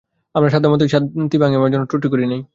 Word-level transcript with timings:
আমার 0.35 0.49
সাধ্যমত 0.53 0.81
এই 0.85 0.89
শান্তি 0.93 1.37
ভাঙিবার 1.41 1.71
জন্য 1.73 1.85
ত্রুটি 1.89 2.07
করি 2.13 2.25
নাই। 2.31 2.41